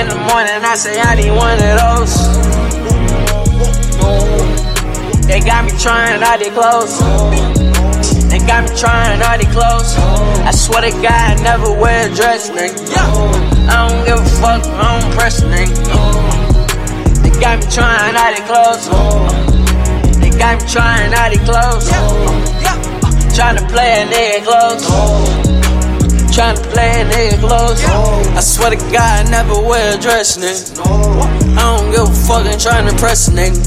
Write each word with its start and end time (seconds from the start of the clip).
morning, 0.00 0.64
I 0.64 0.74
say 0.74 0.98
I 0.98 1.14
need 1.16 1.30
one 1.32 1.52
of 1.52 1.76
those. 1.84 2.16
They 5.26 5.40
got 5.40 5.64
me 5.66 5.72
trying 5.78 6.22
all 6.22 6.38
their 6.38 6.50
clothes. 6.50 6.96
They 8.30 8.38
got 8.38 8.64
me 8.64 8.74
trying 8.74 9.20
all 9.20 9.36
their 9.36 9.52
clothes. 9.52 9.94
I 10.48 10.50
swear 10.50 10.88
to 10.88 10.90
God, 11.02 11.12
I 11.12 11.42
never 11.42 11.70
wear 11.78 12.10
a 12.10 12.14
dress, 12.14 12.48
nigga. 12.48 12.80
I 13.68 13.88
don't 13.88 14.04
give 14.06 14.18
a 14.18 14.24
fuck, 14.40 14.64
I 14.64 15.00
don't 15.00 15.12
press, 15.12 15.42
nigga. 15.42 15.76
They 17.22 17.30
got 17.38 17.60
me 17.60 17.70
trying 17.70 18.16
all 18.16 18.32
their 18.32 18.46
clothes. 18.48 18.88
They 20.18 20.30
got 20.30 20.62
me 20.62 20.68
trying 20.72 21.12
all 21.12 21.28
their 21.28 21.44
clothes. 21.44 21.88
Trying 23.36 23.56
to 23.58 23.66
play 23.68 24.02
a 24.02 24.06
nigga 24.06 24.44
clothes. 24.46 25.51
Trying 26.32 26.56
to 26.56 26.62
play 26.72 27.02
a 27.02 27.04
nigga 27.04 27.40
clothes. 27.40 27.84
I 27.84 28.40
swear 28.40 28.70
to 28.70 28.76
God, 28.76 29.26
I 29.26 29.30
never 29.30 29.52
wear 29.60 29.98
a 29.98 30.00
dress, 30.00 30.38
nigga. 30.38 30.80
I 30.80 31.76
don't 31.76 31.90
give 31.92 32.08
a 32.08 32.26
fuck, 32.26 32.46
ain't 32.46 32.58
trying 32.58 32.86
to 32.86 32.92
impress 32.92 33.28
a 33.28 33.32
nigga. 33.32 33.60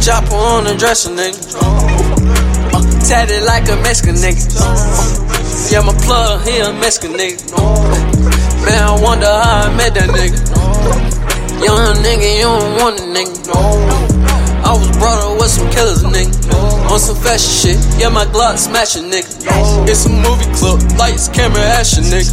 Chopper 0.00 0.34
on 0.34 0.64
the 0.64 0.74
dresser, 0.74 1.10
nigga. 1.10 1.36
Uh, 1.60 2.80
tatted 3.04 3.44
like 3.44 3.68
a 3.68 3.76
Mexican 3.84 4.16
nigga. 4.16 4.40
Yeah, 5.70 5.82
my 5.82 5.92
plug, 6.00 6.48
he 6.48 6.58
a 6.60 6.72
Mexican 6.72 7.12
nigga. 7.12 7.44
Man, 8.64 8.82
I 8.82 8.98
wonder 9.02 9.26
how 9.26 9.68
I 9.68 9.76
met 9.76 9.92
that 9.92 10.08
nigga. 10.08 10.40
Young 11.62 11.94
nigga, 12.02 12.36
you 12.36 12.48
don't 12.48 12.80
want 12.80 13.00
a 13.00 13.04
nigga. 13.04 13.52
I 14.64 14.72
was 14.72 14.88
brought 14.96 15.22
up 15.22 15.38
with 15.38 15.50
some 15.50 15.68
killers, 15.70 16.02
nigga. 16.04 16.61
On 16.92 16.98
some 16.98 17.16
fashion 17.16 17.72
shit, 17.72 17.78
yeah, 17.98 18.10
my 18.10 18.26
Glock 18.26 18.58
smashing, 18.58 19.04
nigga. 19.04 19.88
It's 19.88 20.04
a 20.04 20.10
movie 20.10 20.44
clip, 20.52 20.78
lights, 20.98 21.26
camera, 21.30 21.62
action, 21.62 22.04
nigga. 22.04 22.28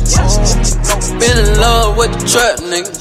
Been 1.18 1.38
in 1.38 1.62
love 1.62 1.96
with 1.96 2.12
the 2.12 2.28
trap, 2.28 2.60
nigga. 2.60 2.92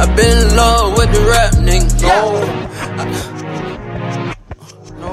I 0.00 0.06
been 0.16 0.48
in 0.48 0.56
love 0.56 0.96
with 0.96 1.12
the 1.12 1.20
rap, 1.28 1.52
nigga. 1.60 2.00
No, 4.98 5.12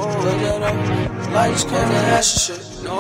no, 0.60 1.32
lights, 1.34 1.64
camera, 1.66 2.00
action 2.16 2.56
shit. 2.56 2.84
No. 2.86 2.96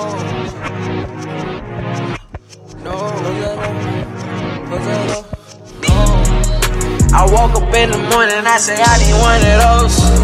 No. 2.83 2.97
I 7.15 7.25
woke 7.31 7.55
up 7.55 7.73
in 7.73 7.91
the 7.91 7.97
morning, 8.11 8.45
I 8.45 8.57
say 8.57 8.75
I 8.83 8.97
need 8.99 9.13
one 9.21 9.39
of 9.39 9.87
those. 9.87 10.22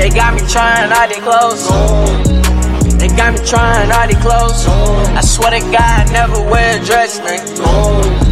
They 0.00 0.08
got 0.08 0.32
me 0.32 0.40
trying 0.48 0.90
all 0.90 1.08
their 1.12 1.20
clothes. 1.20 1.68
They 2.96 3.08
got 3.08 3.34
me 3.36 3.40
trying 3.44 3.92
all 3.92 4.08
their 4.08 4.18
clothes. 4.22 4.64
I 5.12 5.20
swear 5.20 5.50
to 5.50 5.60
God, 5.60 6.08
I 6.08 6.10
never 6.10 6.40
wear 6.50 6.80
a 6.80 6.84
dress, 6.84 7.20
nigga. 7.20 7.60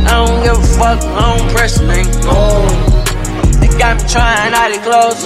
I 0.08 0.16
don't 0.16 0.42
give 0.42 0.56
a 0.56 0.66
fuck, 0.80 0.98
I 1.04 1.36
don't 1.36 1.50
press, 1.52 1.76
nigga. 1.78 3.60
They 3.60 3.68
got 3.76 4.00
me 4.00 4.08
trying 4.08 4.54
all 4.56 4.70
their 4.72 4.80
clothes. 4.80 5.22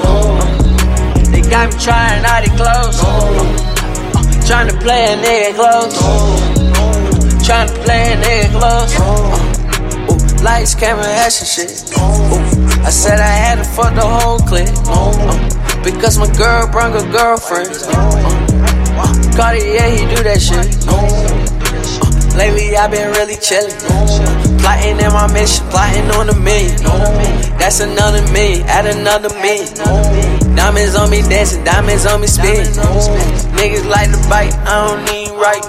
They 1.30 1.42
got 1.48 1.72
me 1.72 1.78
trying 1.78 2.26
all 2.26 2.42
their 2.42 2.56
clothes. 2.58 2.98
Trying 4.48 4.68
to 4.68 4.76
play 4.78 5.14
a 5.14 5.16
nigga 5.22 5.54
clothes. 5.54 5.96
Trying 7.46 7.68
to 7.68 7.74
play 7.86 8.14
a 8.14 8.16
nigga. 8.16 8.58
Uh, 8.98 10.42
lights, 10.42 10.74
camera, 10.74 11.06
action 11.06 11.46
shit. 11.46 11.92
Uh, 11.96 12.82
I 12.84 12.90
said 12.90 13.20
I 13.20 13.30
had 13.30 13.58
to 13.58 13.64
fuck 13.64 13.94
the 13.94 14.02
whole 14.02 14.40
clique. 14.40 14.68
Uh, 14.86 15.61
because 15.82 16.18
my 16.18 16.30
girl 16.36 16.68
brought 16.70 16.94
a 16.94 17.02
girlfriend. 17.10 17.70
Uh, 17.86 19.12
Cartier, 19.36 19.88
he 19.90 20.06
do 20.14 20.22
that 20.22 20.40
shit. 20.40 20.68
Uh, 20.86 20.92
lately 22.36 22.76
I've 22.76 22.90
been 22.90 23.10
really 23.12 23.34
chillin'. 23.36 23.74
Plotting 24.62 25.00
in 25.00 25.12
my 25.12 25.26
mission, 25.32 25.66
plotting 25.70 26.10
on 26.14 26.26
the 26.28 26.38
million. 26.38 26.76
That's 27.58 27.80
another 27.80 28.22
million, 28.32 28.66
add 28.68 28.86
another 28.86 29.30
million. 29.42 29.74
Diamonds 30.54 30.94
on 30.94 31.10
me 31.10 31.22
dancing, 31.22 31.64
diamonds 31.64 32.06
on 32.06 32.20
me 32.20 32.26
spin. 32.28 32.66
Niggas 33.58 33.88
like 33.88 34.10
to 34.10 34.18
bite, 34.28 34.54
I 34.66 34.86
don't 34.86 35.04
need 35.10 35.30
right. 35.34 35.62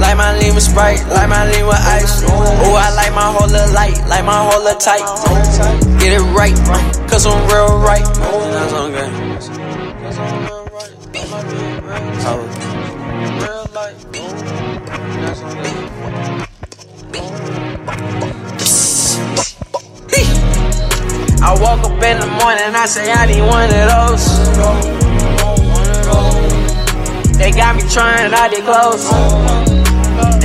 Like 0.00 0.16
my 0.16 0.36
lean 0.38 0.54
with 0.54 0.64
Sprite, 0.64 1.06
like 1.08 1.28
my 1.28 1.46
lean 1.50 1.66
with 1.66 1.78
ice. 1.78 2.22
My 3.30 3.36
whole 3.36 3.48
little 3.48 3.74
light, 3.74 3.96
like 4.08 4.24
my 4.24 4.50
whole 4.50 4.64
little 4.64 4.80
tight. 4.80 5.06
Get 6.00 6.14
it 6.14 6.22
right, 6.34 6.52
cause 7.08 7.26
I'm 7.26 7.46
real 7.46 7.78
right. 7.78 8.02
That's 8.02 8.72
on 8.72 8.90
good. 8.90 9.08
I 21.40 21.54
woke 21.54 21.84
up 21.84 22.02
in 22.02 22.18
the 22.18 22.26
morning, 22.26 22.74
I 22.74 22.86
say 22.86 23.12
I 23.12 23.26
need 23.26 23.42
one 23.42 23.70
of 23.70 23.86
those. 23.94 24.26
They 27.38 27.52
got 27.52 27.76
me 27.76 27.82
trying 27.88 28.34
all 28.34 28.50
their 28.50 28.62
clothes. 28.62 29.79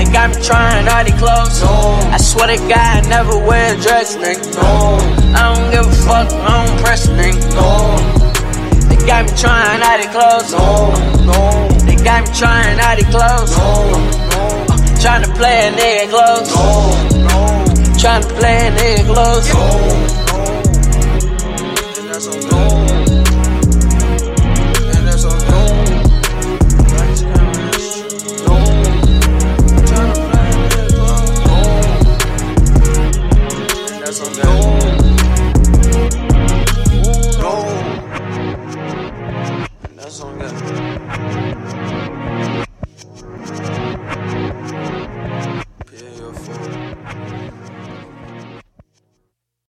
They 0.05 0.11
got 0.11 0.29
me 0.29 0.41
trying 0.43 0.87
all 0.87 1.03
their 1.03 1.17
clothes. 1.17 1.63
I 1.63 2.17
swear 2.17 2.47
to 2.47 2.57
God, 2.69 3.05
I 3.05 3.09
never 3.09 3.37
wear 3.37 3.73
a 3.73 3.81
dress, 3.81 4.15
nigga. 4.15 4.55
I 5.33 5.53
don't 5.53 5.71
give 5.71 5.85
a 5.85 5.95
fuck, 6.05 6.31
I 6.31 6.65
don't 6.67 6.79
press, 6.83 7.07
nigga. 7.07 7.39
They 8.87 8.97
got 9.07 9.25
me 9.25 9.31
trying 9.35 9.81
all 9.81 9.97
their 9.97 10.11
clothes. 10.13 10.51
They 11.85 11.95
got 11.95 12.27
me 12.27 12.33
trying 12.35 12.79
all 12.79 12.95
their 12.95 13.09
clothes. 13.09 13.57
Uh, 13.57 15.01
trying 15.01 15.23
to 15.23 15.31
play 15.33 15.67
a 15.67 15.71
nigga 15.71 16.09
clothes. 16.09 16.51
Trying 17.99 18.21
to 18.21 18.29
play 18.35 18.67
a 18.67 18.71
nigga 18.71 19.05
clothes. 19.11 19.47
That's 22.07 22.27
on 22.27 22.54